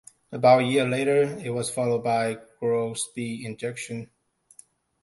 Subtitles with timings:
[0.31, 4.09] About a year later, it was followed by "Grow-Speed Injection".